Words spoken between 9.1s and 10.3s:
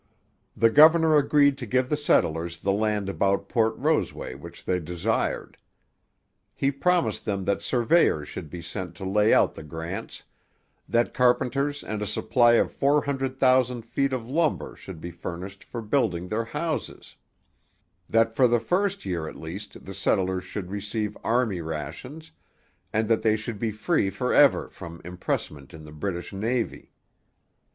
out the grants,